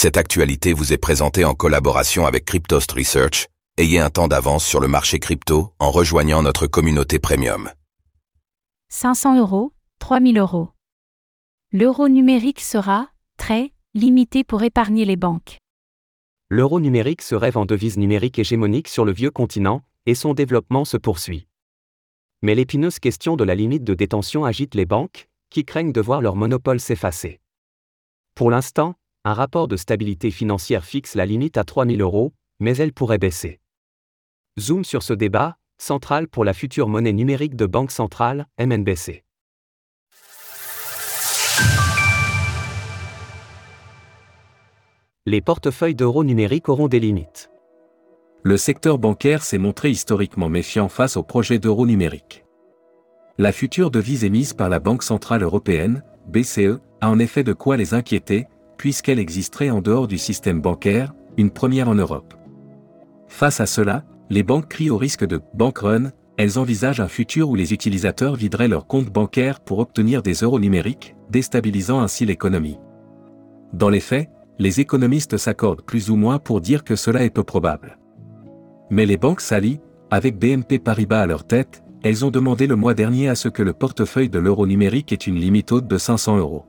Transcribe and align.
Cette 0.00 0.16
actualité 0.16 0.74
vous 0.74 0.92
est 0.92 0.96
présentée 0.96 1.44
en 1.44 1.54
collaboration 1.54 2.24
avec 2.24 2.44
Cryptost 2.44 2.92
Research. 2.92 3.48
Ayez 3.78 3.98
un 3.98 4.10
temps 4.10 4.28
d'avance 4.28 4.64
sur 4.64 4.78
le 4.78 4.86
marché 4.86 5.18
crypto 5.18 5.72
en 5.80 5.90
rejoignant 5.90 6.40
notre 6.40 6.68
communauté 6.68 7.18
premium. 7.18 7.72
500 8.90 9.40
euros, 9.40 9.72
3000 9.98 10.38
euros. 10.38 10.68
L'euro 11.72 12.08
numérique 12.08 12.60
sera, 12.60 13.10
très, 13.38 13.72
limité 13.92 14.44
pour 14.44 14.62
épargner 14.62 15.04
les 15.04 15.16
banques. 15.16 15.58
L'euro 16.48 16.78
numérique 16.78 17.22
se 17.22 17.34
rêve 17.34 17.56
en 17.56 17.66
devise 17.66 17.98
numérique 17.98 18.38
hégémonique 18.38 18.86
sur 18.86 19.04
le 19.04 19.10
vieux 19.10 19.32
continent, 19.32 19.82
et 20.06 20.14
son 20.14 20.32
développement 20.32 20.84
se 20.84 20.96
poursuit. 20.96 21.48
Mais 22.40 22.54
l'épineuse 22.54 23.00
question 23.00 23.34
de 23.34 23.42
la 23.42 23.56
limite 23.56 23.82
de 23.82 23.94
détention 23.94 24.44
agite 24.44 24.76
les 24.76 24.86
banques, 24.86 25.28
qui 25.50 25.64
craignent 25.64 25.90
de 25.90 26.00
voir 26.00 26.20
leur 26.20 26.36
monopole 26.36 26.78
s'effacer. 26.78 27.40
Pour 28.36 28.52
l'instant, 28.52 28.94
un 29.24 29.34
rapport 29.34 29.68
de 29.68 29.76
stabilité 29.76 30.30
financière 30.30 30.84
fixe 30.84 31.14
la 31.14 31.26
limite 31.26 31.56
à 31.56 31.64
3000 31.64 32.00
euros, 32.00 32.32
mais 32.60 32.76
elle 32.76 32.92
pourrait 32.92 33.18
baisser. 33.18 33.60
Zoom 34.58 34.84
sur 34.84 35.02
ce 35.02 35.12
débat, 35.12 35.56
central 35.78 36.28
pour 36.28 36.44
la 36.44 36.52
future 36.52 36.88
monnaie 36.88 37.12
numérique 37.12 37.56
de 37.56 37.66
Banque 37.66 37.90
centrale, 37.90 38.46
MNBC. 38.58 39.24
Les 45.26 45.40
portefeuilles 45.40 45.94
d'euros 45.94 46.24
numériques 46.24 46.68
auront 46.68 46.88
des 46.88 47.00
limites. 47.00 47.50
Le 48.42 48.56
secteur 48.56 48.98
bancaire 48.98 49.42
s'est 49.42 49.58
montré 49.58 49.90
historiquement 49.90 50.48
méfiant 50.48 50.88
face 50.88 51.16
au 51.16 51.22
projet 51.22 51.58
d'euro 51.58 51.86
numérique. 51.86 52.44
La 53.36 53.52
future 53.52 53.90
devise 53.90 54.24
émise 54.24 54.54
par 54.54 54.68
la 54.68 54.80
Banque 54.80 55.02
Centrale 55.02 55.42
Européenne, 55.42 56.02
BCE, 56.26 56.80
a 57.00 57.10
en 57.10 57.18
effet 57.18 57.44
de 57.44 57.52
quoi 57.52 57.76
les 57.76 57.94
inquiéter, 57.94 58.46
puisqu'elle 58.78 59.18
existerait 59.18 59.70
en 59.70 59.82
dehors 59.82 60.08
du 60.08 60.16
système 60.16 60.60
bancaire, 60.60 61.12
une 61.36 61.50
première 61.50 61.88
en 61.88 61.94
Europe. 61.94 62.34
Face 63.26 63.60
à 63.60 63.66
cela, 63.66 64.04
les 64.30 64.42
banques 64.42 64.68
crient 64.68 64.90
au 64.90 64.96
risque 64.96 65.26
de 65.26 65.40
bank 65.54 65.78
run, 65.78 66.12
elles 66.38 66.58
envisagent 66.58 67.00
un 67.00 67.08
futur 67.08 67.50
où 67.50 67.54
les 67.56 67.72
utilisateurs 67.72 68.36
videraient 68.36 68.68
leurs 68.68 68.86
comptes 68.86 69.10
bancaires 69.10 69.60
pour 69.60 69.80
obtenir 69.80 70.22
des 70.22 70.34
euros 70.34 70.60
numériques, 70.60 71.16
déstabilisant 71.30 72.00
ainsi 72.00 72.24
l'économie. 72.24 72.78
Dans 73.72 73.90
les 73.90 74.00
faits, 74.00 74.30
les 74.58 74.80
économistes 74.80 75.36
s'accordent 75.36 75.82
plus 75.82 76.10
ou 76.10 76.16
moins 76.16 76.38
pour 76.38 76.60
dire 76.60 76.84
que 76.84 76.96
cela 76.96 77.24
est 77.24 77.30
peu 77.30 77.44
probable. 77.44 77.98
Mais 78.90 79.04
les 79.04 79.16
banques 79.16 79.40
s'allient, 79.40 79.80
avec 80.10 80.38
BNP 80.38 80.78
Paribas 80.78 81.20
à 81.20 81.26
leur 81.26 81.46
tête, 81.46 81.82
elles 82.02 82.24
ont 82.24 82.30
demandé 82.30 82.66
le 82.66 82.76
mois 82.76 82.94
dernier 82.94 83.28
à 83.28 83.34
ce 83.34 83.48
que 83.48 83.62
le 83.62 83.72
portefeuille 83.72 84.30
de 84.30 84.38
l'euro 84.38 84.66
numérique 84.66 85.12
ait 85.12 85.16
une 85.16 85.36
limite 85.36 85.72
haute 85.72 85.88
de 85.88 85.98
500 85.98 86.38
euros. 86.38 86.64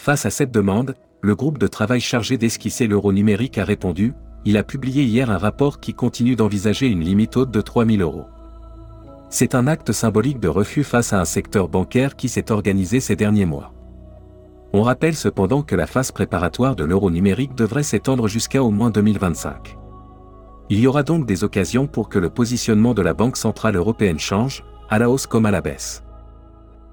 Face 0.00 0.24
à 0.24 0.30
cette 0.30 0.50
demande, 0.50 0.94
le 1.20 1.34
groupe 1.34 1.58
de 1.58 1.66
travail 1.66 2.00
chargé 2.00 2.38
d'esquisser 2.38 2.86
l'euro 2.86 3.12
numérique 3.12 3.58
a 3.58 3.66
répondu, 3.66 4.14
il 4.46 4.56
a 4.56 4.62
publié 4.62 5.04
hier 5.04 5.30
un 5.30 5.36
rapport 5.36 5.78
qui 5.78 5.92
continue 5.92 6.36
d'envisager 6.36 6.86
une 6.86 7.04
limite 7.04 7.36
haute 7.36 7.50
de 7.50 7.60
3000 7.60 8.00
euros. 8.00 8.24
C'est 9.28 9.54
un 9.54 9.66
acte 9.66 9.92
symbolique 9.92 10.40
de 10.40 10.48
refus 10.48 10.84
face 10.84 11.12
à 11.12 11.20
un 11.20 11.26
secteur 11.26 11.68
bancaire 11.68 12.16
qui 12.16 12.30
s'est 12.30 12.50
organisé 12.50 12.98
ces 12.98 13.14
derniers 13.14 13.44
mois. 13.44 13.74
On 14.72 14.80
rappelle 14.80 15.14
cependant 15.14 15.60
que 15.60 15.76
la 15.76 15.86
phase 15.86 16.12
préparatoire 16.12 16.76
de 16.76 16.84
l'euro 16.84 17.10
numérique 17.10 17.54
devrait 17.54 17.82
s'étendre 17.82 18.26
jusqu'à 18.26 18.62
au 18.62 18.70
moins 18.70 18.88
2025. 18.88 19.76
Il 20.70 20.80
y 20.80 20.86
aura 20.86 21.02
donc 21.02 21.26
des 21.26 21.44
occasions 21.44 21.86
pour 21.86 22.08
que 22.08 22.18
le 22.18 22.30
positionnement 22.30 22.94
de 22.94 23.02
la 23.02 23.12
Banque 23.12 23.36
Centrale 23.36 23.76
Européenne 23.76 24.18
change, 24.18 24.64
à 24.88 24.98
la 24.98 25.10
hausse 25.10 25.26
comme 25.26 25.44
à 25.44 25.50
la 25.50 25.60
baisse. 25.60 26.02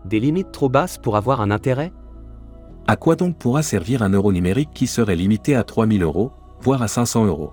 Des 0.03 0.19
limites 0.19 0.51
trop 0.51 0.67
basses 0.67 0.97
pour 0.97 1.15
avoir 1.15 1.39
un 1.39 1.51
intérêt? 1.51 1.93
À 2.87 2.95
quoi 2.95 3.15
donc 3.15 3.37
pourra 3.37 3.63
servir 3.63 4.01
un 4.01 4.09
euro 4.09 4.31
numérique 4.31 4.71
qui 4.73 4.87
serait 4.87 5.15
limité 5.15 5.55
à 5.55 5.63
3000 5.63 6.03
euros, 6.03 6.31
voire 6.61 6.81
à 6.81 6.87
500 6.87 7.25
euros? 7.25 7.51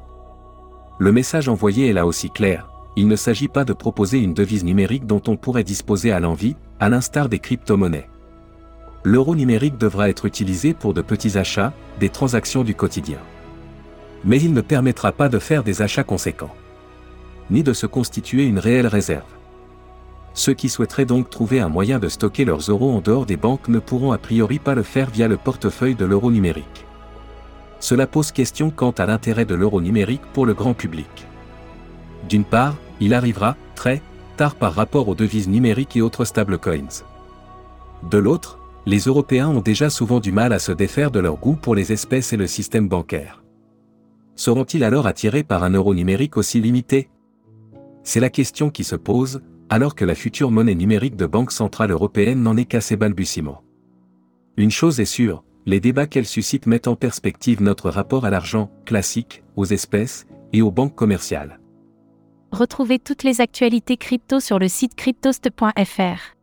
Le 0.99 1.13
message 1.13 1.49
envoyé 1.49 1.89
est 1.89 1.93
là 1.93 2.07
aussi 2.07 2.31
clair, 2.31 2.71
il 2.97 3.09
ne 3.09 3.17
s'agit 3.17 3.49
pas 3.49 3.65
de 3.65 3.73
proposer 3.73 4.19
une 4.19 4.35
devise 4.35 4.65
numérique 4.65 5.07
dont 5.07 5.23
on 5.27 5.37
pourrait 5.37 5.65
disposer 5.65 6.13
à 6.13 6.21
l'envie, 6.21 6.57
à 6.79 6.89
l'instar 6.89 7.29
des 7.29 7.41
crypto-monnaies. 7.41 8.09
L'euro 9.03 9.35
numérique 9.35 9.77
devra 9.77 10.09
être 10.09 10.25
utilisé 10.25 10.73
pour 10.73 10.95
de 10.95 11.03
petits 11.03 11.37
achats, 11.37 11.73
des 12.01 12.09
transactions 12.09 12.65
du 12.65 12.75
quotidien 12.75 13.19
mais 14.25 14.41
il 14.41 14.53
ne 14.53 14.61
permettra 14.61 15.13
pas 15.13 15.29
de 15.29 15.39
faire 15.39 15.63
des 15.63 15.83
achats 15.83 16.05
conséquents. 16.05 16.55
Ni 17.51 17.63
de 17.63 17.73
se 17.73 17.87
constituer 17.87 18.45
une 18.45 18.59
réelle 18.59 18.87
réserve. 18.87 19.25
Ceux 20.35 20.53
qui 20.53 20.69
souhaiteraient 20.69 21.07
donc 21.07 21.31
trouver 21.31 21.61
un 21.61 21.69
moyen 21.69 21.99
de 21.99 22.09
stocker 22.09 22.45
leurs 22.45 22.69
euros 22.69 22.93
en 22.93 23.01
dehors 23.01 23.25
des 23.25 23.37
banques 23.37 23.69
ne 23.69 23.79
pourront 23.79 24.13
a 24.13 24.19
priori 24.19 24.59
pas 24.59 24.75
le 24.75 24.83
faire 24.83 25.09
via 25.11 25.29
le 25.29 25.37
portefeuille 25.37 25.95
de 25.95 26.05
l'euro 26.05 26.31
numérique. 26.31 26.87
Cela 27.81 28.07
pose 28.07 28.33
question 28.33 28.71
quant 28.71 28.91
à 28.93 29.07
l'intérêt 29.07 29.45
de 29.45 29.55
l'euro 29.55 29.81
numérique 29.81 30.23
pour 30.33 30.47
le 30.47 30.55
grand 30.55 30.75
public. 30.75 31.27
D'une 32.29 32.45
part, 32.45 32.77
il 33.01 33.15
arrivera, 33.15 33.57
très 33.75 34.03
tard 34.37 34.57
par 34.57 34.75
rapport 34.75 35.09
aux 35.09 35.15
devises 35.15 35.49
numériques 35.49 35.97
et 35.97 36.03
autres 36.03 36.25
stablecoins. 36.25 37.05
De 38.11 38.19
l'autre, 38.19 38.59
les 38.87 39.01
Européens 39.01 39.49
ont 39.49 39.61
déjà 39.61 39.89
souvent 39.89 40.21
du 40.21 40.33
mal 40.33 40.53
à 40.53 40.59
se 40.59 40.73
défaire 40.73 41.11
de 41.11 41.21
leur 41.21 41.37
goût 41.37 41.57
pour 41.57 41.75
les 41.75 41.93
espèces 41.93 42.33
et 42.33 42.37
le 42.37 42.47
système 42.47 42.89
bancaire 42.89 43.45
seront-ils 44.37 44.85
alors 44.85 45.07
attirés 45.07 45.45
par 45.45 45.63
un 45.63 45.71
euro 45.71 45.95
numérique 45.95 46.37
aussi 46.37 46.61
limité? 46.61 47.09
C'est 48.03 48.21
la 48.21 48.31
question 48.31 48.71
qui 48.71 48.85
se 48.85 48.97
pose, 48.97 49.43
alors 49.71 49.95
que 49.95 50.05
la 50.05 50.15
future 50.15 50.51
monnaie 50.51 50.75
numérique 50.75 51.17
de 51.17 51.27
Banque 51.27 51.53
Centrale 51.53 51.91
Européenne 51.91 52.43
n'en 52.43 52.57
est 52.57 52.65
qu'à 52.65 52.81
ses 52.81 52.97
balbutiements. 52.97 53.63
Une 54.57 54.71
chose 54.71 55.01
est 55.01 55.05
sûre, 55.05 55.45
les 55.67 55.81
débats 55.81 56.07
qu'elle 56.07 56.27
suscite 56.27 56.67
mettent 56.67 56.89
en 56.89 56.97
perspective 56.97 57.63
notre 57.63 57.91
rapport 57.91 58.25
à 58.25 58.31
l'argent, 58.31 58.71
classique, 58.85 59.43
aux 59.57 59.65
espèces, 59.65 60.27
et 60.53 60.63
aux 60.63 60.71
banques 60.71 60.95
commerciales. 60.95 61.59
Retrouvez 62.53 63.01
toutes 63.01 63.25
les 63.25 63.41
actualités 63.41 63.97
crypto 63.97 64.39
sur 64.39 64.61
le 64.61 64.69
site 64.69 64.95
cryptost.fr. 64.95 66.35